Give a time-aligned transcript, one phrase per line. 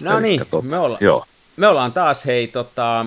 [0.00, 1.26] No niin, me, olla, joo.
[1.56, 3.06] me ollaan taas hei tota,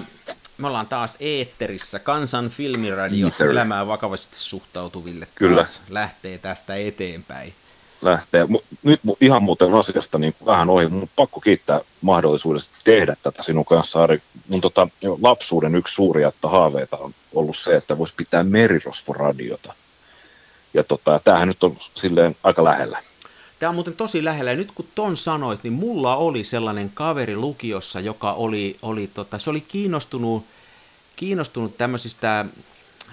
[0.57, 3.49] me ollaan taas eetterissä, Kansan filmiradio, Eater.
[3.49, 5.55] elämään vakavasti suhtautuville Kyllä.
[5.55, 7.53] taas lähtee tästä eteenpäin.
[8.01, 8.47] Lähtee.
[8.83, 14.03] Nyt ihan muuten asiasta niin vähän ohi, mun pakko kiittää mahdollisuudesta tehdä tätä sinun kanssa,
[14.03, 14.21] Ari.
[14.47, 14.87] Mun tota,
[15.21, 19.73] lapsuuden yksi suuria haaveita on ollut se, että voisi pitää merirosvoradiota.
[20.73, 23.01] Ja tota, tämähän nyt on silleen aika lähellä.
[23.59, 24.51] Tämä on muuten tosi lähellä.
[24.51, 29.39] Ja nyt kun ton sanoit, niin mulla oli sellainen kaveri lukiossa, joka oli, oli tota,
[29.39, 30.45] se oli kiinnostunut,
[31.15, 32.45] kiinnostunut tämmöisistä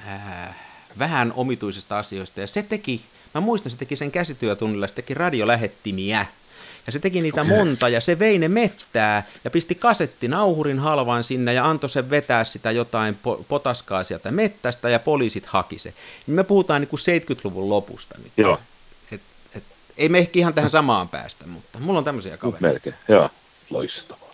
[0.08, 0.56] äh,
[0.98, 2.40] vähän omituisista asioista.
[2.40, 3.00] Ja se teki,
[3.34, 6.26] mä muistan, se teki sen käsityötunnilla, se teki radiolähettimiä.
[6.86, 7.56] Ja se teki niitä okay.
[7.56, 12.10] monta ja se vei ne mettää ja pisti kasetti nauhurin halvaan sinne ja antoi sen
[12.10, 15.94] vetää sitä jotain potaskaa sieltä mettästä ja poliisit haki se.
[16.26, 18.32] Me puhutaan niin kuin 70-luvun lopusta nyt.
[18.36, 18.58] Joo.
[19.96, 22.66] Ei me ehkä ihan tähän samaan päästä, mutta mulla on tämmöisiä kavereita.
[22.66, 23.30] Melkein, joo,
[23.70, 24.30] loistavaa.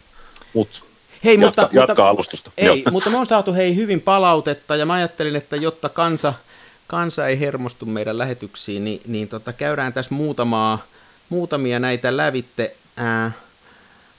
[0.54, 0.84] Mut,
[1.24, 2.50] hei, jatka, mutta, jatka mutta, alustusta.
[2.56, 6.34] Ei, mutta me on saatu hei hyvin palautetta ja mä ajattelin, että jotta kansa,
[6.86, 10.82] kansa ei hermostu meidän lähetyksiin, niin, niin tota, käydään tässä muutamaa,
[11.28, 12.76] muutamia näitä lävitte.
[12.96, 13.32] Ää,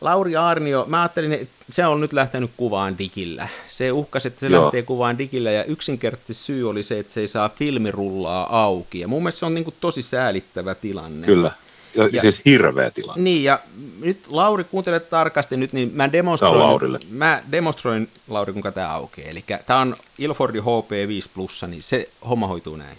[0.03, 3.47] Lauri Arnio, mä ajattelin, että se on nyt lähtenyt kuvaan digillä.
[3.67, 4.63] Se uhkasi, että se Joo.
[4.63, 8.99] lähtee kuvaan digillä ja yksinkertaisesti syy oli se, että se ei saa filmirullaa auki.
[8.99, 11.27] Ja mun mielestä se on niin kuin tosi säälittävä tilanne.
[11.27, 11.51] Kyllä.
[11.95, 13.23] Ja, ja, siis hirveä tilanne.
[13.23, 13.59] Niin, ja
[13.99, 19.29] nyt Lauri, kuuntele tarkasti nyt, niin mä demonstroin, mä demonstroin Lauri, kuinka tämä aukeaa.
[19.29, 22.97] Eli tämä on Ilfordi HP5 Plus, niin se homma hoituu näin.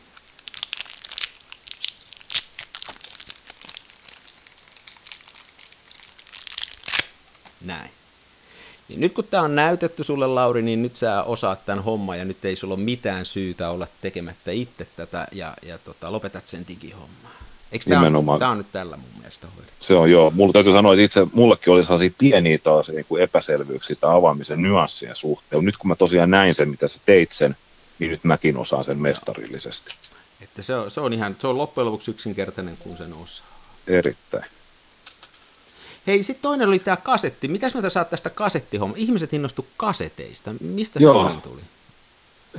[7.65, 7.91] Näin.
[8.89, 12.25] Niin nyt kun tämä on näytetty sulle, Lauri, niin nyt sä osaat tämän homman ja
[12.25, 16.69] nyt ei sulla ole mitään syytä olla tekemättä itse tätä ja, ja tota, lopetat sen
[16.69, 17.35] digihommaa.
[17.73, 19.85] Eikö tämä, on, tämä on nyt tällä mun mielestä hoidettu?
[19.85, 20.31] Se on joo.
[20.31, 24.63] Mulla täytyy sanoa, että itse mullekin oli sellaisia pieniä taas niin kuin epäselvyyksiä tai avaamisen
[24.63, 25.65] nyanssien suhteen.
[25.65, 27.57] Nyt kun mä tosiaan näin sen, mitä sä teit sen,
[27.99, 29.95] niin nyt mäkin osaan sen mestarillisesti.
[30.41, 33.47] Että se on, se on ihan, se on loppujen lopuksi yksinkertainen kuin sen osaa.
[33.87, 34.45] Erittäin.
[36.07, 37.49] Hei, sitten toinen oli tämä kasetti.
[37.49, 38.95] Mitäs mieltä saat tästä kasettihomma?
[38.99, 40.55] Ihmiset innostu kaseteista.
[40.61, 41.41] Mistä se Joo.
[41.43, 41.61] tuli?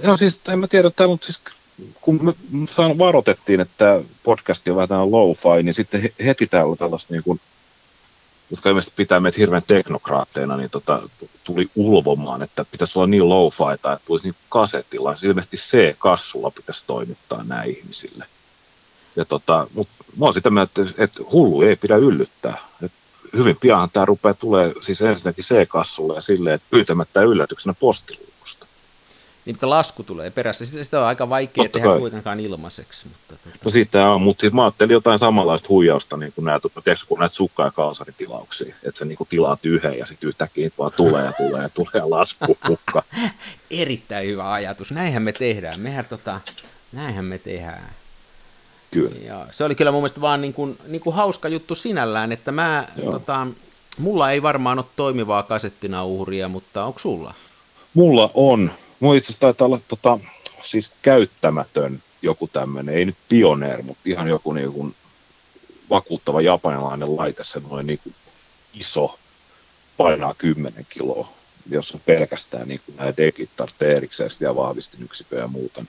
[0.03, 1.39] Joo, siis en mä tiedä, täällä on siis
[2.01, 2.33] kun me
[2.69, 7.41] saan, varoitettiin, että podcasti on vähän low-fi, niin sitten heti täällä on tällaista niin kuin,
[8.51, 11.09] jotka ilmeisesti pitää meitä hirveän teknokraatteina, niin tota,
[11.43, 15.15] tuli ulvomaan, että pitäisi olla niin low fi että tulisi niin kasetilla.
[15.15, 18.25] Siis ilmeisesti C-kassulla pitäisi toimittaa nämä ihmisille.
[19.15, 22.57] Ja tota, mutta mä oon sitä mieltä, että, että hullu ei pidä yllyttää.
[22.83, 22.97] Että
[23.37, 28.65] hyvin pian tämä rupeaa tulee siis ensinnäkin C-kassulle ja silleen, että pyytämättä yllätyksenä postiluukusta.
[29.45, 30.65] Niin, mutta lasku tulee perässä.
[30.65, 31.99] Sitä, sitä on aika vaikea Totta tehdä kai.
[31.99, 33.07] kuitenkaan ilmaiseksi.
[33.07, 33.57] Mutta tuota...
[33.65, 37.19] No siitä on, mutta siis mä ajattelin jotain samanlaista huijausta, niin kuin näitä, tiedätkö, kun
[37.19, 40.91] näitä sukka- ja kalsaritilauksia, että se niin kuin tilaat yhden ja sitten yhtäkkiä niitä vaan
[40.91, 43.03] tulee ja tulee ja tulee lasku hukka.
[43.71, 44.91] Erittäin hyvä ajatus.
[44.91, 45.79] Näinhän me tehdään.
[45.79, 46.41] Mehän tota,
[46.91, 47.89] näinhän me tehdään.
[48.95, 49.25] Kyllä.
[49.25, 52.51] Ja se oli kyllä mun mielestä vaan niin kuin, niin kuin hauska juttu sinällään, että
[52.51, 53.47] mä, tota,
[53.97, 57.33] mulla ei varmaan ole toimivaa kasettinauhuria, mutta onko sulla?
[57.93, 58.71] Mulla on.
[58.99, 60.19] Mulla itse asiassa taitaa olla tota,
[60.69, 64.95] siis käyttämätön joku tämmöinen, ei nyt pioneer, mutta ihan joku niin kuin
[65.89, 68.15] vakuuttava japanilainen laite, semmoinen niin kuin
[68.73, 69.19] iso,
[69.97, 71.31] painaa 10 kiloa,
[71.69, 73.49] jossa on pelkästään niin kuin nämä dekit
[73.81, 75.85] erikseen ja vahvistinyksiköjä ja muuta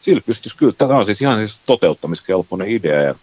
[0.00, 3.14] sillä pystyisi kyllä, tämä on siis ihan siis toteuttamiskelpoinen idea ja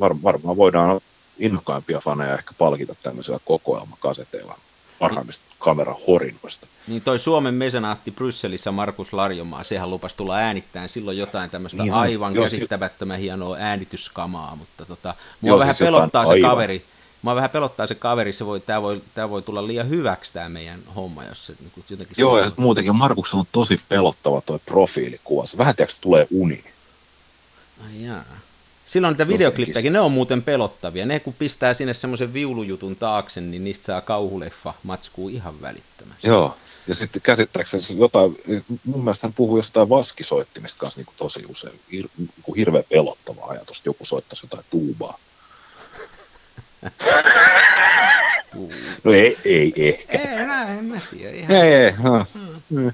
[0.00, 1.00] var, varmaan voidaan
[1.38, 4.58] innokkaimpia faneja ehkä palkita tämmöisellä kokoelmakaseteilla
[4.98, 6.66] parhaimmista kamerahorinnoista.
[6.86, 12.00] Niin toi Suomen mesenaatti Brysselissä Markus Larjomaa, sehän lupasi tulla äänittämään silloin jotain tämmöistä ihan,
[12.00, 16.50] aivan joo, käsittämättömän si- hienoa äänityskamaa, mutta tota, mua joo, vähän siis pelottaa se aivan.
[16.50, 16.84] kaveri,
[17.22, 20.48] Mua vähän pelottaa se kaveri, se voi, tämä, voi, tämä voi tulla liian hyväksi tämä
[20.48, 22.14] meidän homma, jos se niin jotenkin...
[22.18, 25.46] Joo, ja muutenkin Markuksella on tosi pelottava tuo profiilikuva.
[25.46, 26.64] Se vähän tiedätkö, tulee uni.
[27.84, 28.24] Ai jaa.
[28.84, 31.06] Silloin niitä videoklippejäkin, ne on muuten pelottavia.
[31.06, 36.26] Ne kun pistää sinne semmoisen viulujutun taakse, niin niistä saa kauhuleffa matskuu ihan välittömästi.
[36.26, 36.56] Joo,
[36.86, 38.36] ja sitten käsittääkseni jotain,
[38.84, 42.84] mun mielestä hän puhuu jostain vaskisoittimista kanssa niin kuin tosi usein, hir, niin kuin hirveän
[42.88, 45.18] pelottava ajatus, että joku soittaisi jotain tuubaa.
[49.04, 50.18] No ei, ei ehkä.
[50.18, 51.36] Ei, näin, en mä tiedä.
[51.36, 51.56] Ihan.
[51.56, 52.26] Ei, ei, no.
[52.70, 52.92] hmm.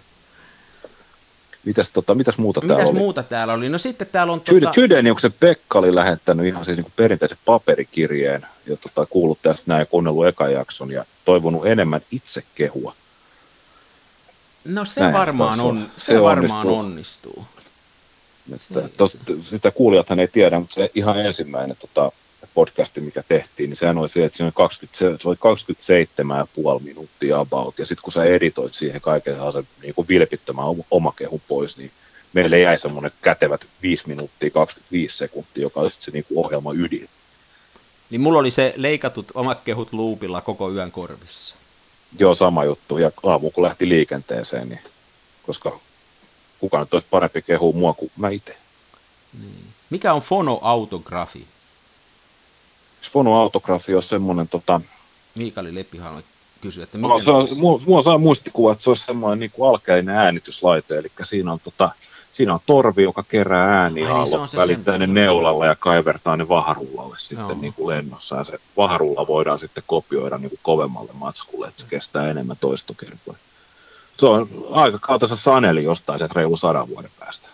[1.65, 2.99] Mitäs, tota, mitäs muuta mitäs täällä oli?
[2.99, 3.69] muuta täällä oli?
[3.69, 4.41] No sitten täällä on...
[4.41, 5.21] Tota...
[5.21, 10.27] se Pekka oli lähettänyt ihan siis niin perinteisen paperikirjeen ja tota, kuullut tästä näin kuunnellut
[10.27, 12.95] ekan jakson ja toivonut enemmän itsekehua.
[14.65, 17.47] No se näin, varmaan, on, se, se varmaan onnistuu.
[18.49, 18.81] onnistuu.
[18.81, 19.19] Että, se, tos, se.
[19.43, 22.13] Sitä kuulijathan ei tiedä, mutta se ihan ensimmäinen tota,
[22.55, 25.37] podcasti, mikä tehtiin, niin sehän oli se, että siinä oli 20, se oli
[26.79, 31.43] 27,5 minuuttia about, ja sitten kun sä editoit siihen kaiken se niin kuin vilpittömän omakehun
[31.49, 31.91] pois, niin
[32.33, 37.09] meille jäi semmoinen kätevät 5 minuuttia 25 sekuntia, joka oli se niin kuin ohjelma ydin.
[38.11, 41.55] Niin mulla oli se leikatut omat kehut luupilla koko yön korvissa.
[42.19, 42.99] Joo, sama juttu.
[42.99, 44.81] Ja aamu kun lähti liikenteeseen, niin
[45.43, 45.81] koska
[46.59, 48.57] kuka nyt olisi parempi kehua mua kuin mä itse.
[49.41, 49.67] Niin.
[49.91, 51.47] Mikä on fonoautografi?
[53.11, 54.49] Fonoautografi on semmoinen...
[54.49, 54.81] Tota...
[55.35, 56.23] Miikali Leppihan
[56.61, 57.11] kysyä, että miten...
[57.11, 60.99] No, se on, mua, mua saa muistikuva, että se olisi semmoinen niin kuin alkeinen äänityslaite,
[60.99, 61.91] eli siinä on tota,
[62.33, 67.17] siinä on torvi, joka kerää ääniä Ai, niin, välittää ne neulalla ja kaivertaa ne vaharullalle
[67.19, 68.37] sitten niin kuin lennossa.
[68.37, 73.39] Ja se vaharulla voidaan sitten kopioida niin kuin kovemmalle matskulle, että se kestää enemmän toistokertoja.
[74.21, 77.49] Se on aika kautassa saneli jostain se reilu sadan vuoden päästä.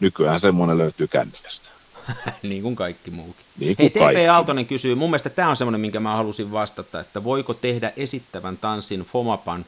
[0.00, 1.68] Nykyään semmoinen löytyy kännykästä.
[2.42, 3.44] niin kuin kaikki muukin.
[3.58, 7.00] Niin kuin Hei, TP Aaltonen kysyy, mun mielestä tämä on semmoinen, minkä mä halusin vastata,
[7.00, 9.66] että voiko tehdä esittävän tanssin Fomapan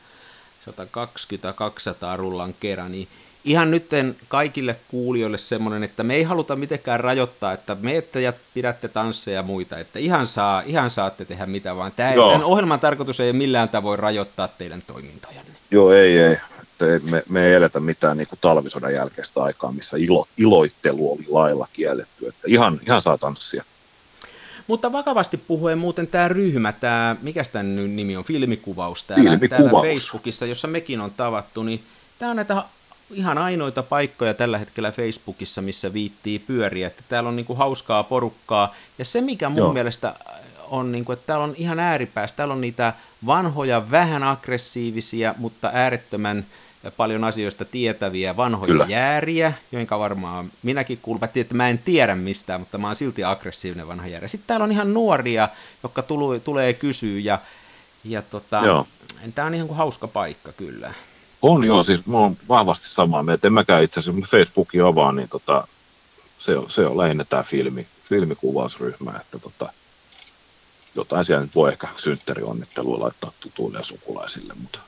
[0.70, 3.08] 120-200 rullan kerran, niin
[3.44, 8.32] ihan nytten kaikille kuulijoille semmoinen, että me ei haluta mitenkään rajoittaa, että me ette ja
[8.54, 11.92] pidätte tansseja ja muita, että ihan, saa, ihan saatte tehdä mitä vaan.
[11.96, 15.52] Tämä, tämän ohjelman tarkoitus ei millään tavoin rajoittaa teidän toimintojanne.
[15.70, 16.36] Joo, ei, ei.
[17.02, 21.68] Me, me ei eletä mitään niin kuin talvisodan jälkeistä aikaa, missä ilo, iloittelu oli lailla
[21.72, 22.28] kielletty.
[22.28, 23.64] Että ihan, ihan saa tanssia.
[24.66, 29.70] Mutta vakavasti puhuen muuten tämä ryhmä, tämä, mikä tämän nimi on, filmikuvaus täällä, Filmikuvaus.
[29.70, 31.84] täällä Facebookissa, jossa mekin on tavattu, niin
[32.18, 32.64] tämä on näitä
[33.10, 38.74] ihan ainoita paikkoja tällä hetkellä Facebookissa, missä viittii pyöriä, että täällä on niinku hauskaa porukkaa,
[38.98, 39.72] ja se mikä mun Joo.
[39.72, 40.14] mielestä
[40.70, 42.92] on, niinku, että täällä on ihan ääripäässä, täällä on niitä
[43.26, 46.46] vanhoja, vähän aggressiivisia, mutta äärettömän
[46.96, 48.86] paljon asioista tietäviä vanhoja Kyllä.
[48.88, 53.88] jääriä, joinka varmaan minäkin kuulun, että mä en tiedä mistään, mutta mä oon silti aggressiivinen
[53.88, 54.28] vanha jääri.
[54.28, 55.48] Sitten täällä on ihan nuoria,
[55.82, 57.38] jotka tulu, tulee kysyä, ja,
[58.04, 58.84] ja tota,
[59.34, 60.94] tämä on ihan kuin hauska paikka kyllä.
[61.42, 63.46] On joo, siis mä oon vahvasti samaa mieltä.
[63.46, 65.68] En mäkään itse asiassa Facebookin avaa, niin tota,
[66.38, 69.72] se, on, se on lähinnä tämä filmi, filmikuvausryhmä, että tota,
[70.94, 74.78] jotain siellä nyt voi ehkä synttärionnittelua laittaa tutuille ja sukulaisille, mutta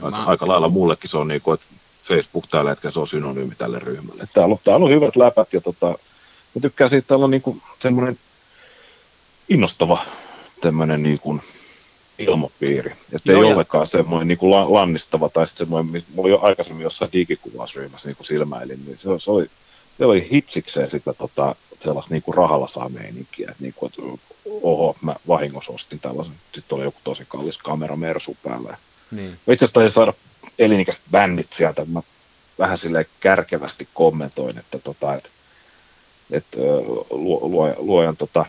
[0.00, 0.24] no, aika, mä...
[0.24, 1.66] aika lailla mullekin se on niin kuin, että
[2.04, 4.28] Facebook tällä hetkellä se on synonyymi tälle ryhmälle.
[4.34, 5.86] Täällä on, täällä on hyvät läpät ja tota,
[6.54, 8.18] mä tykkään siitä, täällä on niin kuin semmoinen
[9.48, 10.04] innostava
[10.60, 11.42] tämmöinen niin kuin
[12.18, 12.92] ilmapiiri.
[13.12, 13.46] Että ei ja...
[13.46, 18.26] ollenkaan semmoinen niin kuin lannistava tai sitten semmoinen, mulla jo aikaisemmin jossain digikuvausryhmässä niin kuin
[18.26, 19.50] silmäilin, niin se, se, oli,
[19.98, 24.02] se oli hitsikseen sitä tota, sellaista niin kuin rahalla saa meininkiä, että, niin kuin, että
[24.62, 28.76] oho, mä vahingossa ostin tällaisen, sitten oli joku tosi kallis kamera Mersu päällä.
[29.10, 29.38] Niin.
[29.48, 30.12] Itse asiassa saada
[30.58, 32.02] elinikäiset bändit sieltä, mä
[32.58, 35.28] vähän sille kärkevästi kommentoin, että, tota, että,
[36.30, 36.56] että
[37.10, 38.46] luojan, luojan tota,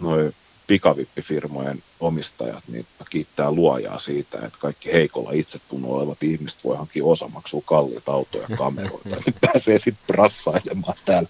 [0.00, 0.34] noin
[0.68, 7.62] pikavippifirmojen omistajat niin kiittää luojaa siitä, että kaikki heikolla itsetunnolla olevat ihmiset voi hankkia osamaksua
[7.64, 11.28] kalliita autoja ja kameroita, niin pääsee sitten rassailemaan täällä.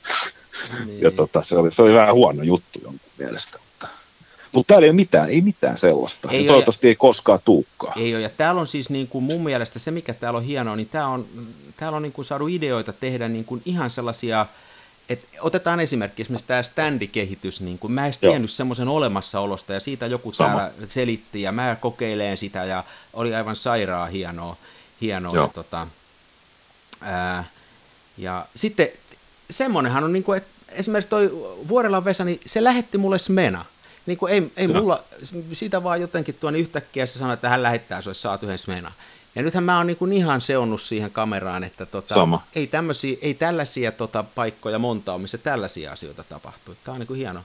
[0.87, 1.01] Niin.
[1.01, 3.59] Ja tota, se, oli, se oli vähän huono juttu jonkun mielestä.
[3.59, 3.89] Mutta,
[4.53, 6.29] mutta täällä ei ole mitään, ei mitään sellaista.
[6.31, 7.93] Ei toivottavasti ja, ei koskaan tuukkaa.
[7.97, 10.77] Ei ole, ja täällä on siis niin kuin mun mielestä se, mikä täällä on hienoa,
[10.77, 11.27] niin tää on,
[11.77, 14.47] täällä on niin kuin saanut ideoita tehdä niin kuin ihan sellaisia
[15.09, 20.07] et otetaan esimerkki, esimerkiksi tämä standikehitys, niin kun mä en tiennyt semmoisen olemassaolosta, ja siitä
[20.07, 20.49] joku Sama.
[20.49, 24.57] täällä selitti, ja mä kokeileen sitä, ja oli aivan sairaa hienoa.
[25.01, 25.87] hienoa ja, tota,
[27.01, 27.45] ää,
[28.19, 28.89] ja sitten
[29.51, 31.31] semmoinenhan on, niin kuin, että esimerkiksi toi
[31.69, 33.65] Vuorelan Vesa, niin se lähetti mulle smena.
[34.07, 35.05] Niin kuin ei, ei mulla,
[35.53, 38.93] siitä vaan jotenkin tuon yhtäkkiä se sanoi, että hän lähettää, se olisi saatu yhden smena.
[39.39, 42.15] Ja nythän mä oon niin ihan seonnut siihen kameraan, että tota,
[42.55, 42.71] ei,
[43.23, 46.75] ei tällaisia tota, paikkoja monta ole, missä tällaisia asioita tapahtuu.
[46.85, 47.41] Tämä on niin kuin hieno,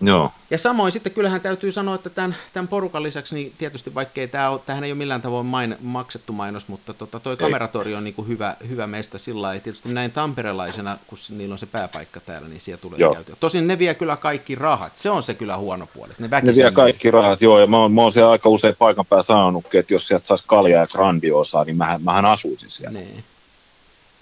[0.00, 0.32] Joo.
[0.50, 4.50] Ja samoin sitten kyllähän täytyy sanoa, että tämän, tämän porukan lisäksi, niin tietysti vaikkei tämä
[4.50, 8.14] ole, tämähän ei ole millään tavoin main, maksettu mainos, mutta tota, toi kameratori on niin
[8.14, 9.62] kuin hyvä, hyvä meistä sillä lailla.
[9.62, 13.14] Tietysti näin tamperelaisena, kun niillä on se pääpaikka täällä, niin siellä tulee joo.
[13.14, 13.36] käytyä.
[13.40, 16.12] Tosin ne vie kyllä kaikki rahat, se on se kyllä huono puoli.
[16.18, 19.06] Ne, ne vie kaikki rahat, joo, ja mä oon, mä oon siellä aika usein paikan
[19.06, 22.98] päällä sanonutkin, että jos sieltä saisi kaljaa ja grandioosaa, niin mähän, mähän asuisin siellä.
[22.98, 23.24] Niin.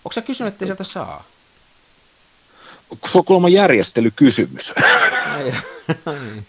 [0.04, 1.25] Onko sä kysynyt, että sieltä saa?
[3.12, 4.73] Se on kuulemma järjestelykysymys.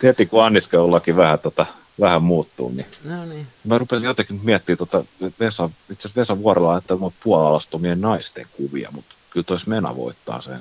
[0.03, 1.65] Heti kun anniskelullakin vähän, tota,
[1.99, 3.47] vähän muuttuu, niin, no niin.
[3.63, 5.03] mä rupesin jotenkin miettimään, tota,
[5.39, 10.41] Vesa, itse asiassa Vesa Vuorolla että on puolallastomien naisten kuvia, mutta kyllä tois Mena voittaa
[10.41, 10.59] sen.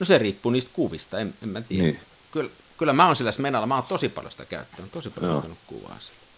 [0.00, 1.82] No se riippuu niistä kuvista, en, en mä tiedä.
[1.82, 2.00] Niin.
[2.32, 5.58] Kyllä, kyllä mä oon sillä Menalla, mä oon tosi paljon sitä käyttänyt, tosi paljon ottanut
[5.66, 6.29] kuvaa sillä.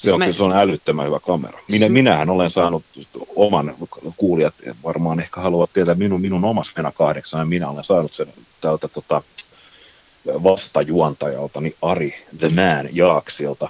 [0.00, 1.58] Se on, se on älyttömän hyvä kamera.
[1.68, 1.92] Minä, siis...
[1.92, 2.84] Minähän olen saanut
[3.36, 3.74] oman,
[4.16, 4.54] kuulijat
[4.84, 8.26] varmaan ehkä haluavat tietää minun, minun omassa Mena 8, ja minä olen saanut sen
[8.60, 9.22] tältä tota,
[10.26, 13.68] vastajuontajalta, niin Ari The Man Jaaksilta.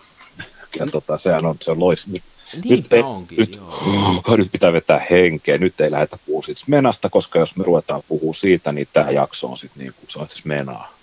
[0.78, 2.06] Ja tota, sehän on, se on lois.
[2.06, 2.22] Nyt,
[2.64, 4.36] Niinpä ei- onkin, nyt, joo.
[4.36, 8.34] nyt pitää vetää henkeä, nyt ei lähdetä puhua siitä menasta, koska jos me ruvetaan puhua
[8.34, 10.94] siitä, niin tämä jakso on sitten niin kuin, se on siis menaa,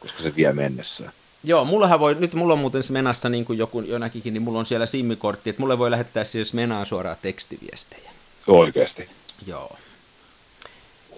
[0.00, 1.12] koska se vie mennessään.
[1.44, 4.58] Joo, mullahan voi, nyt mulla on muuten Smenassa, niin kuin joku jo näkikin, niin mulla
[4.58, 8.10] on siellä simmikortti, että mulle voi lähettää siis Smenaan suoraan tekstiviestejä.
[8.46, 9.08] Oikeasti.
[9.46, 9.76] Joo.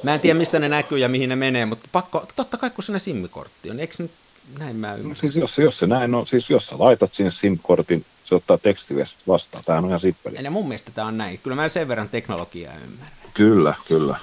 [0.02, 2.84] Mä en tiedä, missä ne näkyy ja mihin ne menee, mutta pakko, totta kai kun
[2.84, 4.10] siinä simmikortti on, eikö nyt
[4.58, 5.16] näin mä No, ymmärrän?
[5.16, 9.28] siis jos, jos se näin on, siis jos sä laitat sinne SIM-kortin, se ottaa tekstiviestit
[9.28, 9.64] vastaan.
[9.64, 10.36] Tämä on ihan sippeli.
[10.42, 11.38] Ja mun mielestä tämä on näin.
[11.38, 13.16] Kyllä mä sen verran teknologiaa ymmärrän.
[13.34, 14.16] Kyllä, kyllä.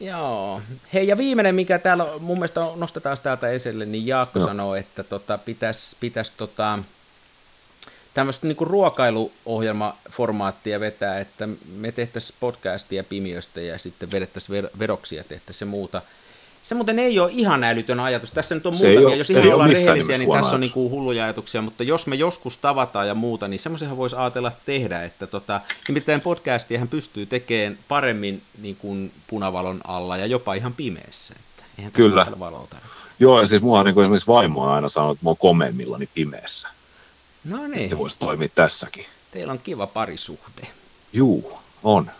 [0.00, 0.62] Joo.
[0.94, 4.48] Hei, ja viimeinen, mikä täällä mun mielestä nostetaan täältä esille, niin Jaakko Joo.
[4.48, 6.78] sanoo, että tota, pitäisi pitäis, tota,
[8.14, 15.24] tämmöistä niinku ruokailuohjelmaformaattia vetää, että me tehtäisiin podcastia pimiöstä ja sitten vedettäisiin ver- vedoksia ja
[15.24, 16.02] tehtäisiin ja muuta.
[16.62, 18.32] Se muuten ei ole ihan älytön ajatus.
[18.32, 20.60] Tässä nyt on Se ei muutamia, ole- jos ihan ollaan rehellisiä, niin tässä on ajatus.
[20.60, 25.04] niinku hulluja ajatuksia, mutta jos me joskus tavataan ja muuta, niin semmoisenhan voisi ajatella tehdä,
[25.04, 31.34] että tota, nimittäin podcastiahan pystyy tekemään paremmin niin kuin punavalon alla ja jopa ihan pimeässä.
[31.38, 32.26] Että eihän Kyllä.
[32.38, 32.94] valoa tarvitse.
[33.20, 36.08] Joo, ja siis mua niin kuin esimerkiksi vaimo on aina sanonut, että mä oon komeimmillani
[36.14, 36.68] pimeässä.
[37.44, 39.06] No niin, Se voisi toimia tässäkin.
[39.30, 40.66] teillä on kiva parisuhde.
[41.12, 42.10] Juu, on.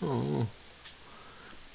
[0.00, 0.46] Mm.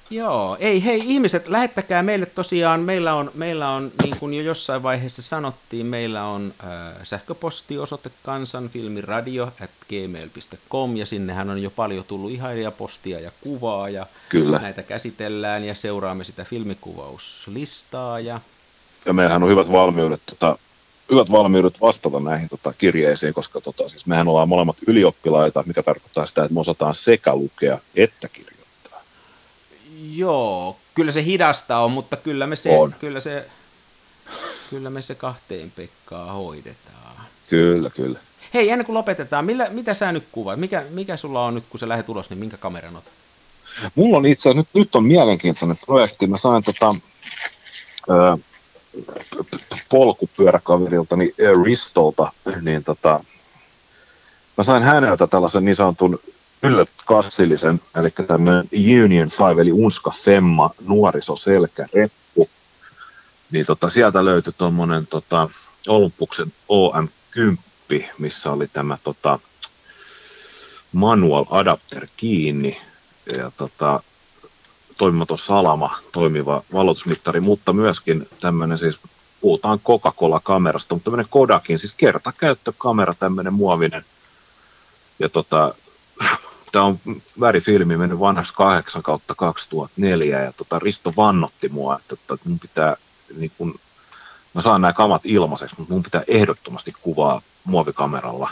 [0.09, 4.83] Joo, ei hei ihmiset, lähettäkää meille tosiaan, meillä on, meillä on niin kuin jo jossain
[4.83, 6.69] vaiheessa sanottiin, meillä on äh,
[7.03, 14.59] sähköpostiosoite kansanfilmiradio at gmail.com ja sinnehän on jo paljon tullut ihailijapostia ja kuvaa ja Kyllä.
[14.59, 18.41] näitä käsitellään ja seuraamme sitä filmikuvauslistaa ja
[19.05, 20.57] Ja meillähän on hyvät valmiudet, tota,
[21.11, 26.25] hyvät valmiudet vastata näihin tota, kirjeisiin, koska tota, siis mehän ollaan molemmat ylioppilaita, mikä tarkoittaa
[26.25, 28.54] sitä, että me osataan sekä lukea että kirjoittaa.
[30.17, 32.95] Joo, kyllä se hidasta on, mutta kyllä me se, On.
[32.99, 33.45] kyllä se,
[34.69, 37.15] kyllä me se kahteen Pekkaa hoidetaan.
[37.49, 38.19] Kyllä, kyllä.
[38.53, 40.59] Hei, ennen kuin lopetetaan, millä, mitä sä nyt kuvaat?
[40.59, 43.13] Mikä, mikä sulla on nyt, kun sä lähdet ulos, niin minkä kameran otat?
[43.95, 46.27] Mulla on itse nyt, nyt on mielenkiintoinen projekti.
[46.27, 46.95] Mä sain tota,
[48.09, 48.37] ö,
[49.89, 52.31] polkupyöräkaveriltani ö, Ristolta,
[52.61, 53.23] niin tota,
[54.57, 56.19] mä sain häneltä tällaisen niin sanotun
[56.65, 58.69] Yllöt Kassillisen, eli tämmöinen
[59.03, 62.49] Union 5, eli Unska Femma nuorisoselkäreppu.
[63.51, 65.49] Niin tota, sieltä löytyi tuommoinen tota,
[65.87, 69.39] Olympuksen OM10, missä oli tämä tota,
[70.93, 72.81] manual adapter kiinni
[73.37, 74.03] ja tota,
[74.97, 78.99] toimimaton salama, toimiva valotusmittari, mutta myöskin tämmöinen siis,
[79.41, 84.05] puhutaan Coca-Cola-kamerasta, mutta tämmöinen Kodakin, siis kertakäyttökamera, tämmöinen muovinen.
[85.19, 85.75] Ja tota,
[86.75, 86.99] tämä on
[87.39, 92.95] värifilmi mennyt vanhaksi 8 kautta 2004 ja tota, Risto vannotti mua, että, että mun pitää,
[93.37, 93.79] niin kun,
[94.53, 98.49] mä saan nämä kamat ilmaiseksi, mutta mun pitää ehdottomasti kuvaa muovikameralla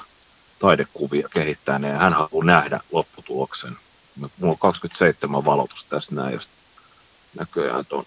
[0.59, 3.77] taidekuvia kehittää ne ja hän haluaa nähdä lopputuloksen.
[4.15, 6.51] Mulla on 27 valotusta tässä näin sit
[7.39, 8.05] näköjään on,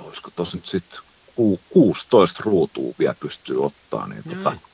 [0.00, 1.00] olisiko tuossa nyt sitten
[1.70, 4.71] 16 ruutua vielä pystyy ottaa, niin tota, Näin.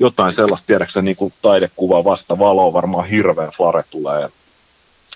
[0.00, 4.28] Jotain sellaista, tiedäksä, niin kuin taidekuva vasta valoa, varmaan hirveä flare tulee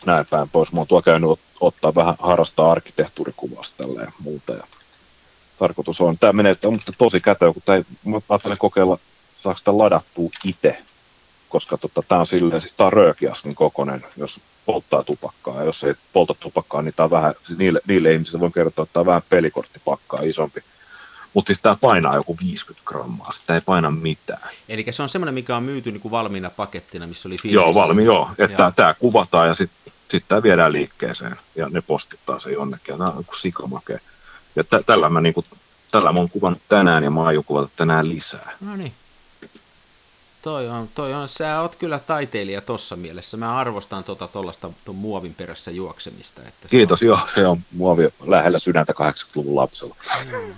[0.07, 0.73] näin päin pois.
[0.73, 4.53] Mä oon tuolla käynyt ot- ottaa vähän, harrastaa arkkitehtuurikuvasta tällä ja muuta.
[4.53, 4.65] Ja
[5.59, 8.99] tarkoitus on, tämä menee mutta tosi kätevä, kun tää mä ajattelin kokeilla,
[9.35, 10.79] saako sitä ladattua itse,
[11.49, 15.85] koska tota, tämä on silleen, siis tää on röökiaskin kokonen, jos polttaa tupakkaa, ja jos
[15.85, 19.01] ei polta tupakkaa, niin tää on vähän, siis niille, niille ihmisille voin kertoa, että tämä
[19.01, 20.63] on vähän pelikorttipakkaa isompi.
[21.35, 24.51] Mutta siis tämä painaa joku 50 grammaa, sitä ei paina mitään.
[24.69, 27.55] Eli se on semmoinen, mikä on myyty niin kuin valmiina pakettina, missä oli filmi.
[27.55, 28.31] Joo, valmi, joo.
[28.39, 28.73] Että Joo.
[28.77, 32.93] tämä kuvataan ja sitten sit tämä viedään liikkeeseen ja ne postittaa se jonnekin.
[32.93, 33.99] Ja tämä on joku sikamakea.
[34.57, 35.45] Ja tä, tällä, mä, niinku,
[35.91, 38.57] tällä mä oon kuvannut tänään ja mä aion kuvata tänään lisää.
[38.61, 38.93] No niin.
[40.43, 43.37] Toi on, toi on, sä oot kyllä taiteilija tossa mielessä.
[43.37, 46.43] Mä arvostan tota tollasta ton muovin perässä juoksemista.
[46.43, 49.97] Että se Kiitos, joo, se on muovi lähellä sydäntä 80-luvun lapsella.
[50.21, 50.55] On,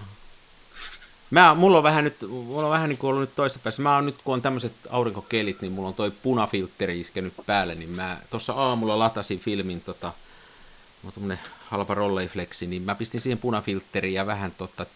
[1.30, 3.83] mä, mulla on vähän nyt, mulla on vähän niin kuin ollut nyt toisessa päässä.
[3.83, 7.90] Mä oon nyt, kun on tämmöiset aurinkokelit, niin mulla on toi punafiltteri iskenyt päälle, niin
[7.90, 13.38] mä tuossa aamulla latasin filmin tota, mulla on tommonen halpa rolleiflexi, niin mä pistin siihen
[13.38, 14.87] punafiltteriin ja vähän tota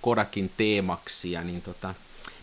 [0.00, 1.94] Kodakin teemaksia, niin tota,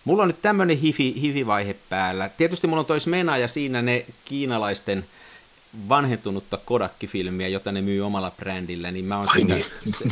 [0.05, 2.29] mulla on nyt tämmönen hifi, hifi-vaihe päällä.
[2.29, 5.05] Tietysti mulla on toi Smena ja siinä ne kiinalaisten
[5.89, 9.55] vanhentunutta Kodak-filmiä, jota ne myy omalla brändillä, niin mä oon Ai siinä...
[9.55, 9.65] niin,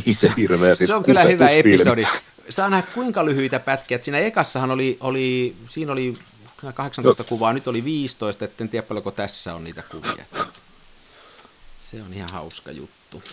[0.05, 2.03] niin se hirveä siis se on kyllä hyvä episodi.
[2.49, 3.99] Saa nähdä kuinka lyhyitä pätkiä.
[4.01, 6.17] Siinä ekassahan oli, oli siinä oli
[6.75, 10.25] 18 kuvaa, nyt oli 15, etten tiedä paljonko tässä on niitä kuvia.
[11.79, 13.23] Se on ihan hauska juttu.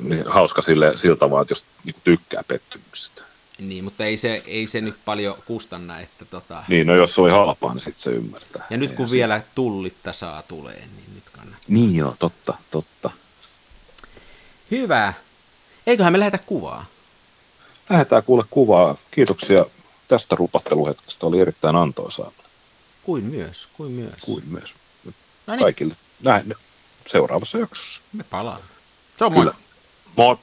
[0.00, 3.22] niin hauska sille, siltä vaan, että jos niin tykkää pettymyksistä.
[3.58, 6.64] Niin, mutta ei se, ei se nyt paljon kustanna, että tota...
[6.68, 8.66] Niin, no jos se oli halpaa, niin sitten se ymmärtää.
[8.70, 11.60] Ja nyt kun Ei vielä tullitta saa tulee, niin nyt kannattaa.
[11.66, 13.10] se- Niin joo, totta, totta.
[14.70, 15.12] Hyvä.
[15.86, 16.86] Eiköhän me lähetä kuvaa.
[17.90, 18.96] Lähdetään kuule kuvaa.
[19.10, 19.64] Kiitoksia
[20.08, 21.26] tästä rupatteluhetkestä.
[21.26, 22.30] Oli erittäin antoisaa
[23.02, 24.14] Kuin myös, kuin myös.
[24.24, 24.70] kuin myös
[25.46, 25.96] No niin, kaikille.
[26.22, 26.54] Näin
[27.08, 28.00] seuraavassa jaksossa.
[28.12, 28.66] me palaamme.
[29.18, 29.40] Se on moi.
[29.44, 29.54] Kyllä.
[30.16, 30.38] Moi.